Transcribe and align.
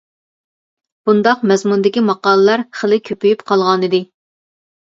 بۇنداق 1.09 1.43
مەزمۇندىكى 1.51 2.03
ماقالىلەر 2.07 2.65
خېلى 2.81 2.99
كۆپىيىپ 3.11 3.45
قالغانىدى. 3.53 4.01